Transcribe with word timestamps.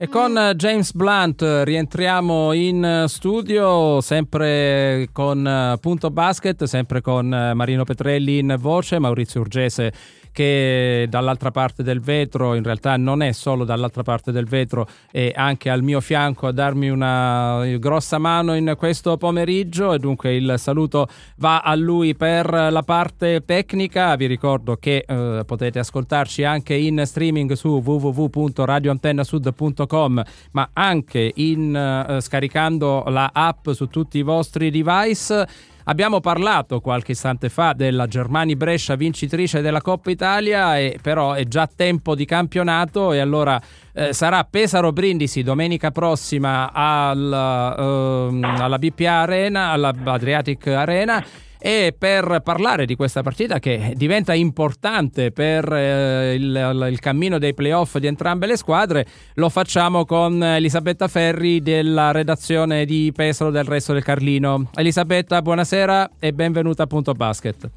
E 0.00 0.08
con 0.08 0.52
James 0.54 0.92
Blunt 0.92 1.44
rientriamo 1.64 2.52
in 2.52 3.06
studio, 3.08 4.00
sempre 4.00 5.08
con 5.10 5.76
Punto 5.80 6.10
Basket, 6.12 6.62
sempre 6.66 7.00
con 7.00 7.26
Marino 7.26 7.82
Petrelli 7.82 8.38
in 8.38 8.54
voce, 8.60 9.00
Maurizio 9.00 9.40
Urgese 9.40 9.92
che 10.38 11.06
dall'altra 11.08 11.50
parte 11.50 11.82
del 11.82 12.00
vetro, 12.00 12.54
in 12.54 12.62
realtà 12.62 12.96
non 12.96 13.22
è 13.22 13.32
solo 13.32 13.64
dall'altra 13.64 14.04
parte 14.04 14.30
del 14.30 14.46
vetro, 14.46 14.86
è 15.10 15.32
anche 15.34 15.68
al 15.68 15.82
mio 15.82 16.00
fianco 16.00 16.46
a 16.46 16.52
darmi 16.52 16.88
una 16.88 17.66
grossa 17.78 18.18
mano 18.18 18.54
in 18.54 18.76
questo 18.78 19.16
pomeriggio 19.16 19.92
e 19.92 19.98
dunque 19.98 20.36
il 20.36 20.54
saluto 20.56 21.08
va 21.38 21.58
a 21.58 21.74
lui 21.74 22.14
per 22.14 22.68
la 22.70 22.84
parte 22.84 23.42
tecnica. 23.44 24.14
Vi 24.14 24.26
ricordo 24.26 24.76
che 24.76 25.04
eh, 25.04 25.42
potete 25.44 25.80
ascoltarci 25.80 26.44
anche 26.44 26.74
in 26.74 27.02
streaming 27.04 27.54
su 27.54 27.82
www.radioantennasud.com 27.84 30.22
ma 30.52 30.70
anche 30.72 31.32
in, 31.34 31.74
eh, 31.74 32.20
scaricando 32.20 33.02
la 33.08 33.30
app 33.32 33.70
su 33.70 33.88
tutti 33.88 34.18
i 34.18 34.22
vostri 34.22 34.70
device. 34.70 35.76
Abbiamo 35.88 36.20
parlato 36.20 36.80
qualche 36.80 37.12
istante 37.12 37.48
fa 37.48 37.72
della 37.72 38.06
Germani 38.06 38.56
Brescia 38.56 38.94
vincitrice 38.94 39.62
della 39.62 39.80
Coppa 39.80 40.10
Italia, 40.10 40.78
e 40.78 40.98
però 41.00 41.32
è 41.32 41.44
già 41.44 41.66
tempo 41.66 42.14
di 42.14 42.26
campionato 42.26 43.12
e 43.12 43.20
allora 43.20 43.58
eh, 43.94 44.12
sarà 44.12 44.44
Pesaro 44.44 44.92
Brindisi 44.92 45.42
domenica 45.42 45.90
prossima 45.90 46.72
al, 46.74 47.32
eh, 47.32 48.46
alla 48.46 48.78
BPA 48.78 49.12
Arena, 49.20 49.70
alla 49.70 49.94
Adriatic 50.04 50.66
Arena 50.66 51.24
e 51.58 51.94
per 51.96 52.40
parlare 52.44 52.86
di 52.86 52.94
questa 52.94 53.22
partita 53.22 53.58
che 53.58 53.92
diventa 53.96 54.34
importante 54.34 55.32
per 55.32 55.70
eh, 55.72 56.34
il, 56.34 56.86
il, 56.90 57.00
cammino 57.00 57.38
dei 57.38 57.54
playoff 57.54 57.96
di 57.98 58.06
entrambe 58.06 58.46
le 58.46 58.56
squadre, 58.56 59.06
lo 59.34 59.48
facciamo 59.48 60.04
con 60.04 60.42
Elisabetta 60.42 61.08
Ferri 61.08 61.60
della 61.60 62.12
redazione 62.12 62.84
di 62.84 63.12
Pesaro 63.14 63.50
del 63.50 63.64
Resto 63.64 63.92
del 63.92 64.04
Carlino. 64.04 64.70
Elisabetta, 64.74 65.42
buonasera 65.42 66.10
e 66.18 66.32
benvenuta 66.32 66.84
a 66.84 66.86
Punto 66.86 67.12
Basket. 67.12 67.70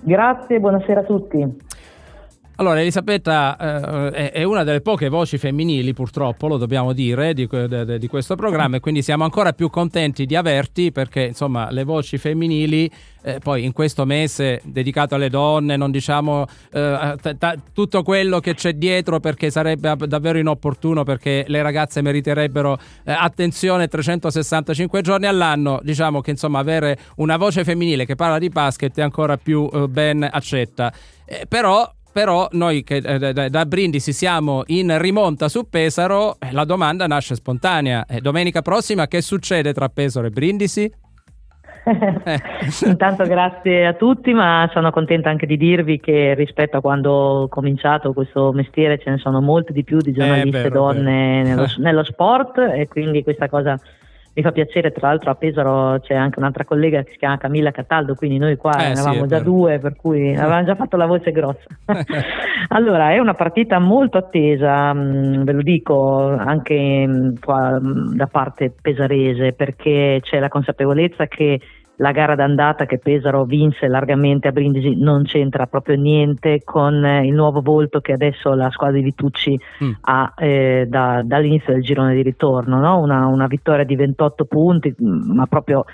Grazie, 0.00 0.60
buonasera 0.60 1.00
a 1.00 1.04
tutti. 1.04 1.56
Allora, 2.58 2.80
Elisabetta 2.80 4.10
eh, 4.14 4.30
è 4.30 4.42
una 4.42 4.64
delle 4.64 4.80
poche 4.80 5.10
voci 5.10 5.36
femminili, 5.36 5.92
purtroppo, 5.92 6.46
lo 6.46 6.56
dobbiamo 6.56 6.94
dire, 6.94 7.34
di, 7.34 7.46
di, 7.46 7.98
di, 7.98 8.06
questo 8.06 8.34
programma 8.34 8.76
e 8.76 8.80
quindi 8.80 9.02
siamo 9.02 9.24
ancora 9.24 9.52
più 9.52 9.68
contenti 9.68 10.24
di 10.24 10.34
averti 10.34 10.90
perché, 10.90 11.20
insomma, 11.24 11.70
le 11.70 11.84
voci 11.84 12.16
femminili, 12.16 12.90
eh, 13.22 13.40
poi 13.40 13.64
in 13.64 13.72
questo 13.72 14.06
mese 14.06 14.62
dedicato 14.64 15.16
alle 15.16 15.28
donne, 15.28 15.76
non 15.76 15.90
diciamo 15.90 16.46
eh, 16.72 17.16
t- 17.20 17.36
t- 17.36 17.58
tutto 17.74 18.02
quello 18.02 18.40
che 18.40 18.54
c'è 18.54 18.72
dietro 18.72 19.20
perché 19.20 19.50
sarebbe 19.50 19.94
davvero 20.06 20.38
inopportuno 20.38 21.02
perché 21.02 21.44
le 21.48 21.60
ragazze 21.60 22.00
meriterebbero 22.00 22.78
eh, 23.04 23.12
attenzione 23.12 23.86
365 23.86 25.02
giorni 25.02 25.26
all'anno, 25.26 25.78
diciamo 25.82 26.22
che, 26.22 26.30
insomma, 26.30 26.60
avere 26.60 26.96
una 27.16 27.36
voce 27.36 27.64
femminile 27.64 28.06
che 28.06 28.14
parla 28.14 28.38
di 28.38 28.48
basket 28.48 28.96
è 28.96 29.02
ancora 29.02 29.36
più 29.36 29.68
eh, 29.70 29.88
ben 29.88 30.26
accetta. 30.32 30.90
Eh, 31.26 31.44
però 31.48 31.92
però 32.16 32.48
noi 32.52 32.82
che 32.82 32.96
eh, 32.96 33.50
da, 33.50 33.66
Brindisi 33.66 34.14
siamo 34.14 34.62
in 34.68 34.96
rimonta 34.98 35.50
su 35.50 35.68
Pesaro, 35.68 36.36
eh, 36.40 36.50
la 36.50 36.64
domanda 36.64 37.06
nasce 37.06 37.34
spontanea. 37.34 38.06
Eh, 38.08 38.22
domenica 38.22 38.62
prossima 38.62 39.06
che 39.06 39.20
succede 39.20 39.74
tra 39.74 39.90
Pesaro 39.90 40.26
e 40.26 40.30
Brindisi? 40.30 40.90
Intanto 42.86 43.24
grazie 43.24 43.86
a 43.86 43.92
tutti, 43.92 44.32
ma 44.32 44.66
sono 44.72 44.90
contenta 44.92 45.28
anche 45.28 45.44
di 45.44 45.58
dirvi 45.58 46.00
che 46.00 46.32
rispetto 46.32 46.78
a 46.78 46.80
quando 46.80 47.10
ho 47.12 47.48
cominciato 47.48 48.14
questo 48.14 48.50
mestiere 48.50 48.98
ce 48.98 49.10
ne 49.10 49.18
sono 49.18 49.42
molte 49.42 49.74
di 49.74 49.84
più 49.84 49.98
di 49.98 50.12
giornaliste 50.12 50.62
vero, 50.62 50.74
donne 50.74 51.42
nello, 51.42 51.66
nello, 51.76 52.02
sport 52.02 52.56
e 52.56 52.88
quindi 52.88 53.22
questa 53.22 53.50
cosa 53.50 53.78
mi 54.36 54.42
fa 54.42 54.52
piacere, 54.52 54.92
tra 54.92 55.08
l'altro 55.08 55.30
a 55.30 55.34
Pesaro 55.34 55.98
c'è 56.00 56.14
anche 56.14 56.38
un'altra 56.38 56.66
collega 56.66 57.02
che 57.02 57.12
si 57.12 57.16
chiama 57.16 57.38
Camilla 57.38 57.70
Cataldo, 57.70 58.14
quindi 58.14 58.36
noi 58.36 58.56
qua 58.56 58.76
eh, 58.76 58.88
ne 58.88 58.92
avevamo 58.92 59.22
sì, 59.22 59.28
già 59.28 59.40
due, 59.40 59.78
per 59.78 59.96
cui 59.96 60.28
avevamo 60.36 60.66
già 60.66 60.74
fatto 60.74 60.98
la 60.98 61.06
voce 61.06 61.32
grossa. 61.32 61.64
allora, 62.68 63.12
è 63.12 63.18
una 63.18 63.32
partita 63.32 63.78
molto 63.78 64.18
attesa, 64.18 64.92
mh, 64.92 65.00
mm, 65.00 65.42
ve 65.42 65.52
lo 65.52 65.62
dico, 65.62 66.36
anche 66.36 67.06
mh, 67.06 67.16
mm, 67.16 67.34
qua, 67.40 67.80
mh, 67.80 67.88
mm, 67.88 68.14
da 68.14 68.26
parte 68.26 68.74
pesarese, 68.78 69.54
perché 69.54 70.20
c'è 70.20 70.38
la 70.38 70.48
consapevolezza 70.48 71.26
che 71.28 71.58
la 71.96 72.12
gara 72.12 72.34
d'andata 72.34 72.84
che 72.84 72.98
Pesaro 72.98 73.44
vinse 73.44 73.88
largamente 73.88 74.48
a 74.48 74.52
Brindisi 74.52 74.96
non 74.96 75.24
c'entra 75.24 75.66
proprio 75.66 75.96
niente 75.96 76.62
con 76.64 77.04
eh, 77.04 77.26
il 77.26 77.32
nuovo 77.32 77.62
volto 77.62 78.00
che 78.00 78.12
adesso 78.12 78.52
la 78.54 78.70
squadra 78.70 78.96
di 78.96 79.04
Vitucci 79.04 79.58
mm. 79.84 79.90
ha 80.02 80.34
eh, 80.36 80.86
da, 80.88 81.22
dall'inizio 81.24 81.72
del 81.72 81.82
girone 81.82 82.14
di 82.14 82.22
ritorno, 82.22 82.78
no? 82.78 82.98
una, 82.98 83.26
una, 83.26 83.46
vittoria 83.46 83.84
di 83.84 83.96
28 83.96 84.44
punti, 84.44 84.94
mm, 85.02 85.34
ma 85.34 85.46
proprio 85.46 85.84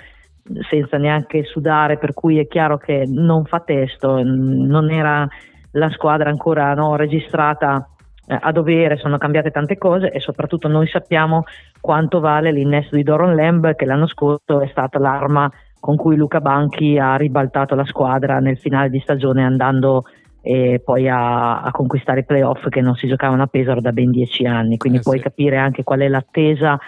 senza 0.69 0.97
neanche 0.97 1.45
sudare, 1.45 1.97
per 1.97 2.13
cui 2.13 2.37
è 2.37 2.47
chiaro 2.47 2.77
che 2.77 3.05
non 3.07 3.45
fa 3.45 3.61
testo, 3.61 4.21
non 4.23 4.89
era 4.91 5.25
la 5.71 5.89
squadra 5.89 6.29
ancora 6.29 6.73
no, 6.73 6.97
registrata 6.97 7.87
eh, 8.25 8.37
a 8.39 8.51
dovere, 8.51 8.97
sono 8.97 9.17
cambiate 9.17 9.51
tante 9.51 9.77
cose 9.77 10.11
e 10.11 10.19
soprattutto 10.19 10.67
noi 10.67 10.87
sappiamo 10.87 11.45
quanto 11.79 12.19
vale 12.19 12.51
l'innesto 12.51 12.95
di 12.95 13.03
Doron 13.03 13.35
Lamb 13.35 13.73
che 13.75 13.85
l'anno 13.85 14.07
scorso 14.07 14.59
è 14.59 14.67
stata 14.67 14.99
l'arma 14.99 15.49
con 15.83 15.97
cui 15.97 16.15
Luca 16.15 16.39
Banchi 16.39 16.97
ha 16.97 17.17
ribaltato 17.17 17.75
la 17.75 17.83
squadra 17.83 18.39
nel 18.39 18.57
finale 18.57 18.89
di 18.89 19.01
stagione 19.01 19.43
andando 19.43 20.05
eh, 20.39 20.81
poi 20.81 21.09
a, 21.09 21.59
a, 21.59 21.71
conquistare 21.71 22.21
i 22.21 22.23
playoff 22.23 22.69
che 22.69 22.79
non 22.79 22.95
si 22.95 23.05
giocavano 23.05 23.43
a 23.43 23.47
Pesaro 23.47 23.81
da 23.81 23.91
ben 23.91 24.09
dieci 24.09 24.45
anni, 24.45 24.77
quindi 24.77 24.99
eh 24.99 25.01
puoi 25.01 25.17
sì. 25.17 25.23
capire 25.23 25.57
anche 25.57 25.83
qual 25.83 25.99
è 25.99 26.07
l'attesa 26.07 26.79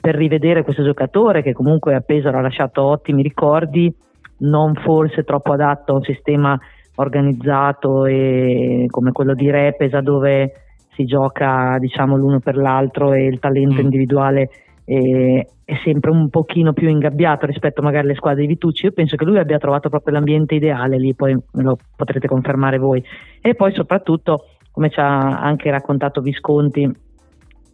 per 0.00 0.16
rivedere 0.16 0.64
questo 0.64 0.82
giocatore 0.82 1.42
che 1.42 1.52
comunque 1.52 1.94
a 1.94 2.00
Pesaro 2.00 2.38
ha 2.38 2.40
lasciato 2.40 2.82
ottimi 2.82 3.22
ricordi, 3.22 3.94
non 4.38 4.74
forse 4.74 5.22
troppo 5.22 5.52
adatto 5.52 5.92
a 5.92 5.96
un 5.98 6.02
sistema 6.02 6.58
organizzato 6.96 8.04
e, 8.04 8.86
come 8.90 9.12
quello 9.12 9.34
di 9.34 9.48
Repesa 9.48 10.00
dove 10.00 10.54
si 10.94 11.04
gioca 11.04 11.76
diciamo 11.78 12.16
l'uno 12.16 12.40
per 12.40 12.56
l'altro 12.56 13.12
e 13.12 13.26
il 13.26 13.38
talento 13.38 13.80
mm. 13.80 13.84
individuale 13.84 14.50
eh, 14.90 15.46
è 15.64 15.74
sempre 15.84 16.10
un 16.10 16.28
pochino 16.30 16.72
più 16.72 16.88
ingabbiato 16.88 17.46
rispetto 17.46 17.80
magari 17.80 18.06
alle 18.06 18.16
squadre 18.16 18.40
di 18.40 18.48
Vitucci. 18.48 18.86
Io 18.86 18.92
penso 18.92 19.14
che 19.14 19.24
lui 19.24 19.38
abbia 19.38 19.58
trovato 19.58 19.88
proprio 19.88 20.14
l'ambiente 20.14 20.56
ideale 20.56 20.98
lì, 20.98 21.14
poi 21.14 21.32
me 21.32 21.62
lo 21.62 21.78
potrete 21.94 22.26
confermare 22.26 22.76
voi. 22.76 23.00
E 23.40 23.54
poi 23.54 23.72
soprattutto, 23.72 24.46
come 24.72 24.90
ci 24.90 24.98
ha 24.98 25.38
anche 25.38 25.70
raccontato 25.70 26.20
Visconti 26.20 26.92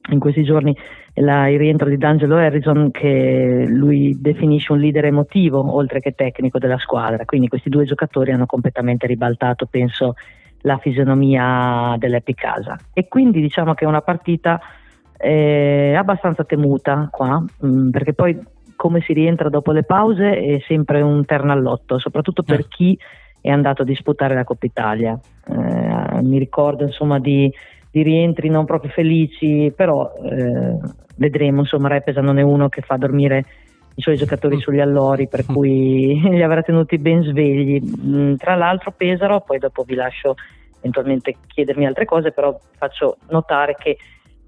in 0.08 0.18
questi 0.18 0.44
giorni, 0.44 0.76
la, 1.14 1.48
il 1.48 1.58
rientro 1.58 1.88
di 1.88 1.96
D'Angelo 1.96 2.36
Harrison 2.36 2.90
che 2.90 3.64
lui 3.66 4.14
definisce 4.20 4.72
un 4.72 4.78
leader 4.78 5.06
emotivo 5.06 5.74
oltre 5.74 6.00
che 6.00 6.12
tecnico 6.12 6.58
della 6.58 6.78
squadra. 6.78 7.24
Quindi 7.24 7.48
questi 7.48 7.70
due 7.70 7.86
giocatori 7.86 8.30
hanno 8.30 8.44
completamente 8.44 9.06
ribaltato, 9.06 9.64
penso, 9.64 10.16
la 10.60 10.76
fisionomia 10.76 11.96
dell'Epic 11.96 12.38
Casa. 12.38 12.76
E 12.92 13.08
quindi 13.08 13.40
diciamo 13.40 13.72
che 13.72 13.86
è 13.86 13.88
una 13.88 14.02
partita 14.02 14.60
è 15.16 15.94
abbastanza 15.94 16.44
temuta 16.44 17.08
qua, 17.10 17.38
mh, 17.38 17.66
mm, 17.66 17.90
perché 17.90 18.12
poi 18.12 18.38
come 18.76 19.00
si 19.00 19.12
rientra 19.12 19.48
dopo 19.48 19.72
le 19.72 19.82
pause 19.82 20.38
è 20.38 20.60
sempre 20.66 21.00
un 21.00 21.24
terno 21.24 21.52
all'otto, 21.52 21.98
soprattutto 21.98 22.42
per 22.42 22.60
eh. 22.60 22.66
chi 22.68 22.98
è 23.40 23.50
andato 23.50 23.82
a 23.82 23.84
disputare 23.84 24.34
la 24.34 24.44
Coppa 24.44 24.66
Italia. 24.66 25.18
Eh, 25.48 26.22
mi 26.22 26.38
ricordo 26.38 26.84
insomma 26.84 27.18
di, 27.18 27.50
di, 27.90 28.02
rientri 28.02 28.48
non 28.48 28.64
proprio 28.64 28.90
felici, 28.90 29.72
però 29.74 30.12
eh, 30.22 30.78
vedremo, 31.16 31.60
insomma 31.60 31.88
Repesa 31.88 32.20
non 32.20 32.38
è 32.38 32.42
uno 32.42 32.68
che 32.68 32.82
fa 32.82 32.96
dormire 32.96 33.44
i 33.94 34.02
suoi 34.02 34.16
giocatori 34.16 34.56
mm. 34.56 34.60
sugli 34.60 34.80
allori, 34.80 35.26
per 35.26 35.46
cui 35.46 36.20
li 36.28 36.42
avrà 36.42 36.62
tenuti 36.62 36.98
ben 36.98 37.22
svegli. 37.22 37.80
Mm, 37.82 38.34
tra 38.34 38.54
l'altro 38.54 38.92
Pesaro, 38.94 39.40
poi 39.40 39.58
dopo 39.58 39.84
vi 39.84 39.94
lascio 39.94 40.34
eventualmente 40.78 41.36
chiedermi 41.46 41.86
altre 41.86 42.04
cose, 42.04 42.32
però 42.32 42.58
faccio 42.76 43.16
notare 43.28 43.74
che 43.78 43.96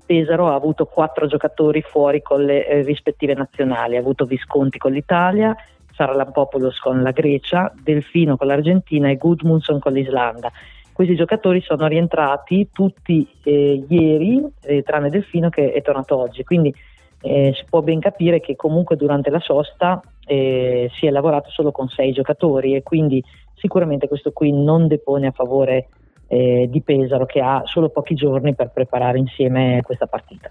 Pesaro 0.09 0.49
ha 0.49 0.55
avuto 0.55 0.87
quattro 0.87 1.27
giocatori 1.27 1.83
fuori 1.83 2.23
con 2.23 2.43
le 2.43 2.67
eh, 2.67 2.81
rispettive 2.81 3.35
nazionali, 3.35 3.97
ha 3.97 4.01
avuto 4.01 4.25
Visconti 4.25 4.79
con 4.79 4.91
l'Italia, 4.91 5.55
Saralampopoulos 5.93 6.81
con 6.81 7.03
la 7.03 7.11
Grecia, 7.11 7.71
Delfino 7.79 8.39
con 8.39 8.47
l'Argentina 8.47 9.11
e 9.11 9.17
Gudmundsson 9.17 9.79
con 9.79 9.93
l'Islanda. 9.93 10.51
Questi 10.95 11.15
giocatori 11.15 11.61
sono 11.61 11.87
rientrati 11.87 12.71
tutti 12.73 13.29
eh, 13.43 13.85
ieri, 13.87 14.43
eh, 14.63 14.83
tranne 14.83 15.11
Delfino 15.11 15.51
che 15.51 15.73
è 15.73 15.83
tornato 15.83 16.17
oggi, 16.17 16.43
quindi 16.43 16.75
eh, 17.21 17.53
si 17.55 17.65
può 17.69 17.83
ben 17.83 18.01
capire 18.01 18.41
che 18.41 18.57
comunque 18.57 18.97
durante 18.97 19.29
la 19.29 19.41
sosta 19.41 20.01
eh, 20.25 20.91
si 20.95 21.05
è 21.07 21.11
lavorato 21.11 21.51
solo 21.51 21.71
con 21.71 21.89
sei 21.89 22.13
giocatori 22.13 22.75
e 22.75 22.83
quindi 22.83 23.23
sicuramente 23.57 24.09
questo 24.09 24.33
qui 24.33 24.53
non 24.53 24.87
depone 24.87 25.27
a 25.27 25.33
favore 25.33 25.89
eh, 26.29 26.69
di 26.71 26.81
Pesaro 26.83 27.27
che 27.27 27.41
ha 27.41 27.63
solo 27.65 27.89
pochi 27.89 28.15
giorni 28.15 28.55
per 28.55 28.71
preparare 28.71 29.19
insieme 29.19 29.81
questa 29.83 30.07
partita. 30.07 30.51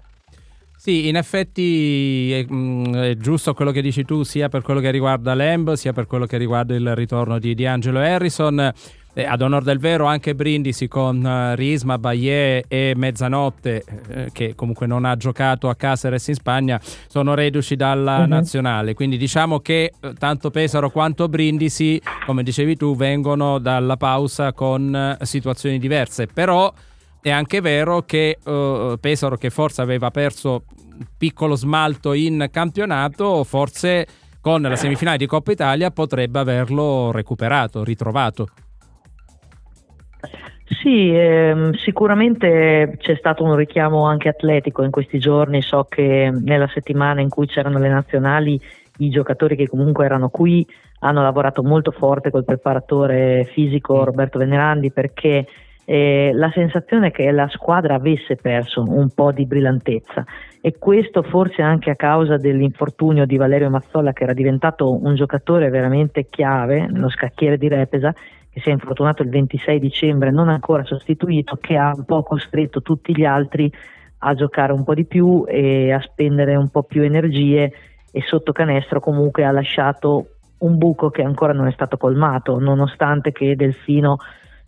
Sì, 0.76 1.08
in 1.08 1.16
effetti 1.16 2.32
è, 2.32 2.46
mm, 2.52 2.94
è, 2.94 3.14
giusto 3.16 3.52
quello 3.52 3.72
che 3.72 3.82
dici 3.82 4.04
tu, 4.04 4.22
sia 4.22 4.48
per 4.48 4.62
quello 4.62 4.78
che 4.78 4.92
riguarda 4.92 5.34
Lamb, 5.34 5.72
sia 5.72 5.92
per 5.92 6.06
quello 6.06 6.24
che 6.24 6.36
riguarda 6.36 6.74
il 6.74 6.94
ritorno 6.94 7.38
di, 7.38 7.54
di 7.54 7.66
Angelo 7.66 7.98
Harrison. 7.98 8.72
Eh, 9.18 9.24
ad 9.24 9.42
onor 9.42 9.64
del 9.64 9.80
vero 9.80 10.04
anche 10.04 10.36
Brindisi 10.36 10.86
con 10.86 11.24
uh, 11.24 11.56
Risma, 11.56 11.98
Baie 11.98 12.62
e 12.68 12.92
Mezzanotte, 12.94 13.82
eh, 14.08 14.28
che 14.30 14.54
comunque 14.54 14.86
non 14.86 15.04
ha 15.04 15.16
giocato 15.16 15.68
a 15.68 15.74
Caceres 15.74 16.28
in 16.28 16.34
Spagna, 16.34 16.80
sono 17.08 17.34
reduci 17.34 17.74
dalla 17.74 18.18
uh-huh. 18.18 18.26
nazionale. 18.28 18.94
Quindi 18.94 19.16
diciamo 19.16 19.58
che 19.58 19.92
eh, 20.00 20.12
tanto 20.12 20.50
Pesaro 20.50 20.90
quanto 20.90 21.28
Brindisi, 21.28 22.00
come 22.26 22.44
dicevi 22.44 22.76
tu, 22.76 22.94
vengono 22.94 23.58
dalla 23.58 23.96
pausa 23.96 24.52
con 24.52 25.16
situazioni 25.22 25.80
diverse. 25.80 26.28
Però 26.28 26.72
è 27.20 27.30
anche 27.30 27.60
vero 27.60 28.02
che 28.02 28.38
uh, 28.44 28.98
Pesaro, 29.00 29.36
che 29.36 29.50
forse 29.50 29.82
aveva 29.82 30.12
perso 30.12 30.62
un 30.96 31.06
piccolo 31.16 31.56
smalto 31.56 32.12
in 32.12 32.48
campionato, 32.52 33.42
forse 33.42 34.06
con 34.40 34.62
la 34.62 34.76
semifinale 34.76 35.16
di 35.16 35.26
Coppa 35.26 35.50
Italia 35.50 35.90
potrebbe 35.90 36.38
averlo 36.38 37.10
recuperato, 37.10 37.82
ritrovato. 37.82 38.46
Sì, 40.80 41.10
ehm, 41.12 41.72
sicuramente 41.72 42.96
c'è 42.98 43.16
stato 43.16 43.42
un 43.42 43.56
richiamo 43.56 44.04
anche 44.04 44.28
atletico 44.28 44.82
in 44.82 44.90
questi 44.90 45.18
giorni, 45.18 45.62
so 45.62 45.86
che 45.88 46.30
nella 46.32 46.68
settimana 46.68 47.20
in 47.20 47.28
cui 47.28 47.46
c'erano 47.46 47.78
le 47.78 47.88
nazionali 47.88 48.60
i 48.98 49.10
giocatori 49.10 49.56
che 49.56 49.68
comunque 49.68 50.04
erano 50.04 50.28
qui 50.28 50.66
hanno 51.00 51.22
lavorato 51.22 51.62
molto 51.62 51.90
forte 51.92 52.30
col 52.30 52.44
preparatore 52.44 53.48
fisico 53.52 54.04
Roberto 54.04 54.38
Venerandi 54.38 54.90
perché 54.90 55.46
eh, 55.84 56.32
la 56.34 56.50
sensazione 56.52 57.06
è 57.06 57.10
che 57.10 57.30
la 57.30 57.48
squadra 57.48 57.94
avesse 57.94 58.36
perso 58.36 58.82
un 58.82 59.08
po' 59.10 59.32
di 59.32 59.46
brillantezza. 59.46 60.24
E 60.60 60.76
questo 60.78 61.22
forse 61.22 61.62
anche 61.62 61.90
a 61.90 61.96
causa 61.96 62.36
dell'infortunio 62.36 63.24
di 63.24 63.36
Valerio 63.36 63.70
Mazzolla 63.70 64.12
che 64.12 64.24
era 64.24 64.34
diventato 64.34 64.92
un 65.02 65.14
giocatore 65.14 65.70
veramente 65.70 66.26
chiave, 66.28 66.88
lo 66.90 67.08
scacchiere 67.08 67.56
di 67.56 67.68
Repesa 67.68 68.14
che 68.50 68.60
si 68.60 68.68
è 68.68 68.72
infortunato 68.72 69.22
il 69.22 69.28
26 69.28 69.78
dicembre, 69.78 70.30
non 70.30 70.48
ancora 70.48 70.84
sostituito, 70.84 71.56
che 71.56 71.76
ha 71.76 71.92
un 71.94 72.04
po' 72.04 72.22
costretto 72.22 72.82
tutti 72.82 73.14
gli 73.16 73.24
altri 73.24 73.72
a 74.18 74.34
giocare 74.34 74.72
un 74.72 74.84
po' 74.84 74.94
di 74.94 75.04
più 75.04 75.44
e 75.46 75.92
a 75.92 76.00
spendere 76.00 76.56
un 76.56 76.68
po' 76.68 76.82
più 76.82 77.02
energie 77.02 77.72
e 78.10 78.22
sotto 78.22 78.52
canestro 78.52 79.00
comunque 79.00 79.44
ha 79.44 79.52
lasciato 79.52 80.30
un 80.58 80.76
buco 80.76 81.10
che 81.10 81.22
ancora 81.22 81.52
non 81.52 81.68
è 81.68 81.72
stato 81.72 81.96
colmato, 81.96 82.58
nonostante 82.58 83.30
che 83.30 83.54
Delfino 83.54 84.16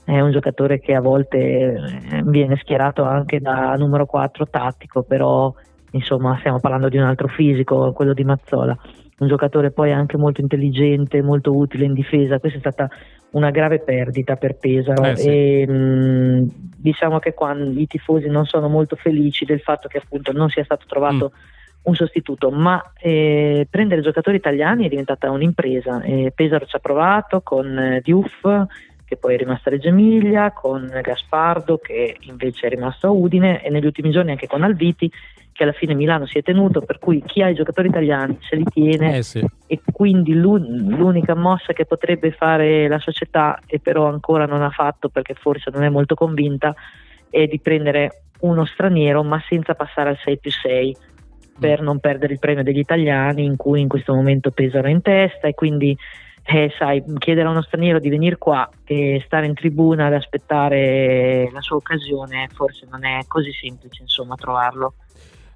è 0.04 0.20
un 0.20 0.30
giocatore 0.30 0.78
che 0.78 0.94
a 0.94 1.00
volte 1.00 1.38
eh, 1.38 2.22
viene 2.24 2.56
schierato 2.56 3.04
anche 3.04 3.40
da 3.40 3.74
numero 3.76 4.06
4 4.06 4.46
tattico, 4.48 5.02
però 5.02 5.52
insomma 5.92 6.36
stiamo 6.38 6.60
parlando 6.60 6.88
di 6.88 6.96
un 6.96 7.04
altro 7.04 7.28
fisico, 7.28 7.92
quello 7.92 8.12
di 8.12 8.24
Mazzola, 8.24 8.76
un 9.18 9.28
giocatore 9.28 9.70
poi 9.70 9.92
anche 9.92 10.16
molto 10.16 10.40
intelligente, 10.40 11.22
molto 11.22 11.54
utile 11.54 11.84
in 11.84 11.94
difesa, 11.94 12.38
questa 12.38 12.58
è 12.58 12.60
stata 12.60 12.88
una 13.32 13.50
grave 13.50 13.80
perdita 13.80 14.36
per 14.36 14.56
Pesaro 14.56 15.04
eh, 15.04 15.16
sì. 15.16 15.28
e 15.28 15.66
mh, 15.66 15.72
mm, 15.72 16.48
diciamo 16.76 17.18
che 17.18 17.34
quando 17.34 17.78
i 17.78 17.86
tifosi 17.86 18.28
non 18.28 18.46
sono 18.46 18.68
molto 18.68 18.96
felici 18.96 19.44
del 19.44 19.60
fatto 19.60 19.88
che 19.88 19.98
appunto 19.98 20.32
non 20.32 20.48
sia 20.48 20.64
stato 20.64 20.86
trovato 20.86 21.32
mm. 21.34 21.38
un 21.82 21.94
sostituto, 21.94 22.50
ma 22.50 22.92
eh, 22.98 23.66
prendere 23.70 24.00
giocatori 24.00 24.36
italiani 24.36 24.86
è 24.86 24.88
diventata 24.88 25.30
un'impresa. 25.30 26.02
Eh, 26.02 26.32
Pesaro 26.34 26.66
ci 26.66 26.76
ha 26.76 26.80
provato 26.80 27.40
con 27.42 27.78
eh, 27.78 28.00
Diouf 28.02 28.66
che 29.10 29.16
poi 29.16 29.34
è 29.34 29.38
rimasto 29.38 29.68
a 29.68 29.72
Reggio 29.72 29.88
Emilia, 29.88 30.52
con 30.52 30.88
Gaspardo 31.02 31.78
che 31.78 32.16
invece 32.20 32.68
è 32.68 32.70
rimasto 32.70 33.08
a 33.08 33.10
Udine 33.10 33.60
e 33.60 33.68
negli 33.68 33.86
ultimi 33.86 34.12
giorni 34.12 34.30
anche 34.30 34.46
con 34.46 34.62
Alviti 34.62 35.10
che 35.50 35.64
alla 35.64 35.72
fine 35.72 35.94
Milano 35.94 36.26
si 36.26 36.38
è 36.38 36.42
tenuto, 36.44 36.80
per 36.80 37.00
cui 37.00 37.20
chi 37.26 37.42
ha 37.42 37.48
i 37.48 37.56
giocatori 37.56 37.88
italiani 37.88 38.38
se 38.40 38.54
li 38.54 38.62
tiene 38.72 39.16
eh 39.16 39.22
sì. 39.24 39.44
e 39.66 39.80
quindi 39.92 40.32
l'unica 40.34 41.34
mossa 41.34 41.72
che 41.72 41.86
potrebbe 41.86 42.30
fare 42.30 42.86
la 42.86 43.00
società 43.00 43.58
e 43.66 43.80
però 43.80 44.06
ancora 44.06 44.46
non 44.46 44.62
ha 44.62 44.70
fatto 44.70 45.08
perché 45.08 45.34
forse 45.34 45.72
non 45.72 45.82
è 45.82 45.88
molto 45.88 46.14
convinta 46.14 46.72
è 47.28 47.48
di 47.48 47.58
prendere 47.58 48.26
uno 48.42 48.64
straniero 48.64 49.24
ma 49.24 49.42
senza 49.48 49.74
passare 49.74 50.10
al 50.10 50.18
6 50.18 50.38
più 50.38 50.52
6 50.52 50.96
per 51.58 51.82
mm. 51.82 51.84
non 51.84 51.98
perdere 51.98 52.34
il 52.34 52.38
premio 52.38 52.62
degli 52.62 52.78
italiani 52.78 53.44
in 53.44 53.56
cui 53.56 53.80
in 53.80 53.88
questo 53.88 54.14
momento 54.14 54.52
pesano 54.52 54.88
in 54.88 55.02
testa 55.02 55.48
e 55.48 55.54
quindi 55.54 55.98
eh, 56.52 56.72
sai, 56.76 57.02
chiedere 57.18 57.46
a 57.46 57.50
uno 57.50 57.62
straniero 57.62 58.00
di 58.00 58.08
venire 58.08 58.36
qua 58.36 58.68
e 58.84 59.22
stare 59.24 59.46
in 59.46 59.54
tribuna 59.54 60.06
ad 60.06 60.14
aspettare 60.14 61.48
la 61.52 61.60
sua 61.60 61.76
occasione 61.76 62.48
forse 62.52 62.86
non 62.90 63.04
è 63.04 63.20
così 63.28 63.52
semplice 63.52 64.02
insomma 64.02 64.34
trovarlo. 64.34 64.94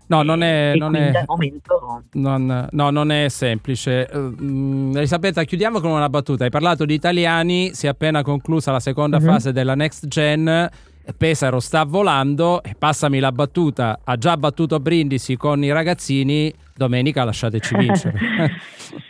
No, 0.06 0.22
non 0.22 0.42
è, 0.42 0.74
non 0.76 0.94
è, 0.94 1.24
momento... 1.26 2.04
non, 2.12 2.68
no, 2.70 2.90
non 2.90 3.10
è 3.10 3.28
semplice. 3.28 4.06
Uh, 4.12 4.92
Elisabetta, 4.94 5.42
chiudiamo 5.44 5.80
con 5.80 5.90
una 5.90 6.10
battuta. 6.10 6.44
Hai 6.44 6.50
parlato 6.50 6.84
di 6.84 6.92
italiani, 6.92 7.72
si 7.72 7.86
è 7.86 7.88
appena 7.88 8.22
conclusa 8.22 8.70
la 8.70 8.80
seconda 8.80 9.16
uh-huh. 9.16 9.24
fase 9.24 9.52
della 9.52 9.74
Next 9.74 10.06
Gen. 10.06 10.68
Pesaro 11.16 11.58
sta 11.58 11.84
volando 11.84 12.62
e 12.62 12.74
passami 12.78 13.18
la 13.18 13.32
battuta. 13.32 14.00
Ha 14.04 14.16
già 14.16 14.36
battuto 14.36 14.78
Brindisi 14.78 15.36
con 15.36 15.64
i 15.64 15.72
ragazzini. 15.72 16.52
Domenica 16.76 17.24
lasciateci 17.24 17.74
vincere. 17.76 18.18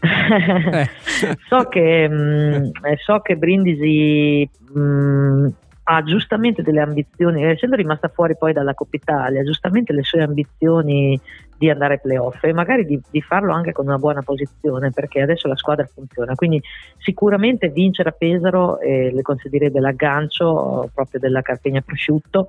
Eh. 0.00 0.88
so, 1.48 1.64
che, 1.68 2.08
mh, 2.08 2.14
mm, 2.14 2.84
eh, 2.84 2.96
so, 3.04 3.20
che, 3.20 3.36
Brindisi 3.36 4.48
mh, 4.72 4.80
mm, 4.80 5.46
ha 5.84 6.02
giustamente 6.02 6.62
delle 6.62 6.80
ambizioni, 6.80 7.44
essendo 7.44 7.76
rimasta 7.76 8.08
fuori 8.08 8.36
poi 8.36 8.52
dalla 8.52 8.74
Coppa 8.74 8.96
Italia, 8.96 9.42
giustamente 9.42 9.92
le 9.92 10.02
sue 10.02 10.22
ambizioni 10.22 11.20
di 11.58 11.68
andare 11.68 11.94
ai 11.94 12.00
playoff 12.00 12.42
e 12.44 12.54
magari 12.54 12.86
di, 12.86 12.98
di, 13.10 13.20
farlo 13.20 13.52
anche 13.52 13.72
con 13.72 13.86
una 13.86 13.98
buona 13.98 14.22
posizione 14.22 14.92
perché 14.92 15.20
adesso 15.20 15.46
la 15.46 15.56
squadra 15.56 15.86
funziona. 15.92 16.34
Quindi 16.34 16.62
sicuramente 16.96 17.68
vincere 17.68 18.08
a 18.10 18.14
Pesaro 18.16 18.78
eh, 18.80 19.10
le 19.12 19.22
concederebbe 19.22 19.78
l'aggancio 19.80 20.88
proprio 20.94 21.20
della 21.20 21.42
Carpegna 21.42 21.82
Prosciutto. 21.82 22.46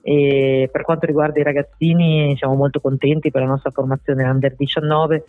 E 0.00 0.68
per 0.72 0.82
quanto 0.82 1.06
riguarda 1.06 1.38
i 1.38 1.44
ragazzini 1.44 2.34
siamo 2.36 2.54
molto 2.54 2.80
contenti 2.80 3.30
per 3.30 3.42
la 3.42 3.48
nostra 3.48 3.70
formazione 3.70 4.24
Under 4.24 4.54
19 4.56 5.24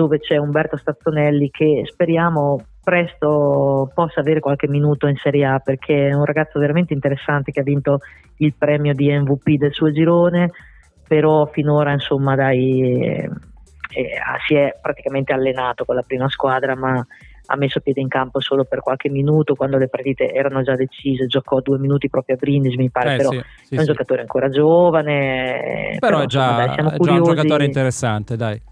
dove 0.00 0.18
c'è 0.18 0.38
Umberto 0.38 0.78
Stazzonelli 0.78 1.50
che 1.50 1.82
speriamo 1.84 2.64
presto 2.82 3.90
possa 3.94 4.20
avere 4.20 4.40
qualche 4.40 4.66
minuto 4.66 5.06
in 5.06 5.16
Serie 5.16 5.44
A 5.44 5.58
perché 5.58 6.08
è 6.08 6.14
un 6.14 6.24
ragazzo 6.24 6.58
veramente 6.58 6.94
interessante 6.94 7.52
che 7.52 7.60
ha 7.60 7.64
vinto 7.64 7.98
il 8.36 8.54
premio 8.56 8.94
di 8.94 9.12
MVP 9.12 9.58
del 9.58 9.74
suo 9.74 9.92
girone, 9.92 10.52
però 11.06 11.44
finora 11.52 11.92
insomma 11.92 12.34
dai, 12.34 13.02
eh, 13.02 13.30
eh, 13.94 14.10
si 14.46 14.54
è 14.54 14.74
praticamente 14.80 15.34
allenato 15.34 15.84
con 15.84 15.96
la 15.96 16.04
prima 16.06 16.30
squadra 16.30 16.74
ma 16.74 17.06
ha 17.52 17.56
messo 17.56 17.80
piede 17.80 18.00
in 18.00 18.08
campo 18.08 18.40
solo 18.40 18.64
per 18.64 18.80
qualche 18.80 19.10
minuto 19.10 19.54
quando 19.54 19.76
le 19.76 19.88
partite 19.88 20.32
erano 20.32 20.62
già 20.62 20.76
decise, 20.76 21.26
giocò 21.26 21.60
due 21.60 21.78
minuti 21.78 22.08
proprio 22.08 22.36
a 22.36 22.38
Brindisi 22.38 22.76
mi 22.76 22.90
pare, 22.90 23.14
eh, 23.14 23.16
però 23.18 23.30
sì, 23.32 23.42
sì, 23.64 23.74
è 23.74 23.78
un 23.78 23.80
sì. 23.80 23.86
giocatore 23.86 24.20
ancora 24.22 24.48
giovane. 24.48 25.96
Però, 25.98 26.12
però 26.16 26.20
è 26.22 26.26
già, 26.26 26.64
insomma, 26.64 26.88
dai, 26.88 26.96
è 26.96 27.02
già 27.02 27.12
un 27.12 27.22
giocatore 27.22 27.64
interessante, 27.66 28.36
dai. 28.36 28.62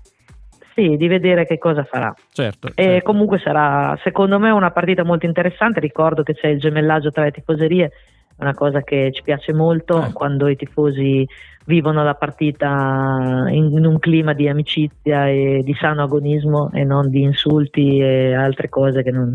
Sì, 0.79 0.97
di 0.97 1.09
vedere 1.09 1.45
che 1.45 1.59
cosa 1.59 1.83
farà. 1.83 2.15
Certo, 2.31 2.69
e 2.69 2.73
certo. 2.85 3.11
comunque 3.11 3.41
sarà, 3.41 3.99
secondo 4.05 4.39
me, 4.39 4.51
una 4.51 4.71
partita 4.71 5.03
molto 5.03 5.27
interessante. 5.27 5.81
Ricordo 5.81 6.23
che 6.23 6.35
c'è 6.35 6.47
il 6.47 6.61
gemellaggio 6.61 7.11
tra 7.11 7.25
le 7.25 7.33
tifoserie, 7.33 7.91
una 8.37 8.55
cosa 8.55 8.83
che 8.83 9.11
ci 9.13 9.25
piace 9.25 9.53
molto 9.53 10.01
eh. 10.05 10.13
quando 10.13 10.47
i 10.47 10.55
tifosi 10.55 11.27
vivono 11.65 12.05
la 12.05 12.15
partita 12.15 13.47
in, 13.49 13.73
in, 13.77 13.87
un 13.87 13.99
clima 13.99 14.35
di 14.35 14.49
amicizia 14.49 15.27
e 15.27 15.63
di 15.65 15.75
sano 15.75 16.05
agonismo 16.05 16.71
e 16.73 16.85
non 16.85 17.11
di 17.11 17.23
insulti 17.23 17.99
e 17.99 18.35
altre 18.35 18.69
cose 18.69 19.03
che 19.03 19.11
non, 19.11 19.35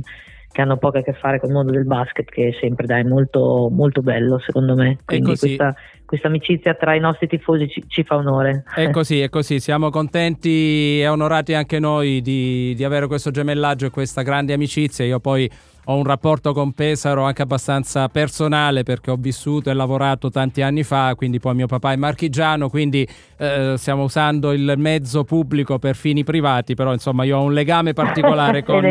che 0.54 0.62
hanno 0.62 0.78
poco 0.78 1.00
a 1.00 1.02
che 1.02 1.14
fare 1.14 1.40
con 1.40 1.50
il 1.50 1.56
mondo 1.56 1.72
del 1.72 1.86
basket, 1.86 2.30
che 2.30 2.56
sempre 2.62 2.86
dai 2.86 3.04
molto, 3.04 3.70
molto 3.72 4.02
bello 4.02 4.38
secondo 4.38 4.76
me. 4.76 5.00
Quindi 5.04 5.36
questa, 5.36 5.76
questa, 6.06 6.28
amicizia 6.28 6.76
tra 6.76 6.94
i 6.94 7.00
nostri 7.00 7.28
tifosi 7.28 7.68
ci, 7.68 7.84
ci, 7.88 8.04
fa 8.04 8.18
onore. 8.18 8.64
È 8.74 8.92
così, 8.92 9.20
è 9.20 9.30
così. 9.30 9.60
Siamo 9.60 9.90
contenti 9.90 11.02
e 11.02 11.08
onorati 11.08 11.56
anche 11.56 11.80
noi 11.80 12.22
di, 12.22 12.74
di 12.76 12.84
avere 12.84 13.08
questo 13.08 13.32
gemellaggio 13.32 13.88
e 13.88 13.90
questa 13.90 14.22
grande 14.22 14.54
amicizia. 14.54 15.04
Io 15.04 15.20
poi 15.20 15.50
ho 15.86 15.98
un 15.98 16.04
rapporto 16.04 16.54
con 16.54 16.72
Pesaro 16.72 17.24
anche 17.24 17.42
abbastanza 17.42 18.08
personale 18.08 18.84
perché 18.84 19.12
ho 19.12 19.18
vissuto 19.18 19.70
e 19.70 19.74
lavorato 19.74 20.30
tanti 20.30 20.62
anni 20.62 20.84
fa, 20.84 21.14
quindi 21.16 21.40
poi 21.40 21.56
mio 21.56 21.68
papà 21.68 21.92
è 21.92 21.96
marchigiano, 21.96 22.70
quindi 22.70 23.08
eh, 23.38 23.74
stiamo 23.78 24.04
usando 24.04 24.54
il 24.54 24.74
mezzo 24.78 25.24
pubblico 25.24 25.80
per 25.80 25.96
fini 25.96 26.24
privati, 26.24 26.76
però 26.76 26.94
insomma 26.94 27.26
io 27.26 27.38
ho 27.38 27.44
un 27.44 27.54
legame 27.54 27.94
particolare 27.94 28.64
con, 28.66 28.82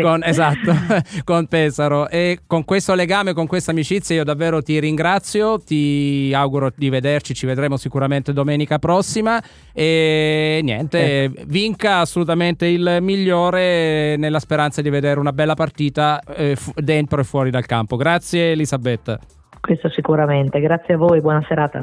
con, 0.00 0.22
esatto, 0.22 0.74
con 1.24 1.46
Pesaro. 1.46 2.08
E 2.08 2.40
con 2.46 2.64
questo 2.64 2.94
legame, 2.94 3.32
con 3.32 3.46
questa 3.46 3.72
amicizia 3.72 4.14
io 4.14 4.24
davvero 4.24 4.62
ti 4.62 4.78
ringrazio, 4.78 5.58
ti 5.58 6.32
auguro 6.34 6.70
di 6.74 6.88
vederci, 6.88 7.34
ci 7.34 7.46
vedremo 7.46 7.76
sicuramente 7.76 8.32
domenica 8.32 8.78
prossima. 8.78 9.42
E 9.72 10.60
niente, 10.62 11.24
eh. 11.24 11.30
vinca 11.46 11.98
assolutamente 11.98 12.66
il 12.66 12.98
migliore 13.00 14.16
nella 14.16 14.38
speranza 14.38 14.80
di 14.82 14.90
vedere 14.90 15.18
una 15.18 15.32
bella 15.32 15.54
partita 15.54 16.20
eh, 16.36 16.56
fu- 16.56 16.72
dentro 16.74 17.20
e 17.20 17.24
fuori 17.24 17.50
dal 17.50 17.66
campo. 17.66 17.96
Grazie 17.96 18.52
Elisabetta. 18.52 19.18
Questo 19.60 19.88
sicuramente, 19.90 20.60
grazie 20.60 20.94
a 20.94 20.96
voi, 20.96 21.20
buona 21.20 21.44
serata. 21.48 21.80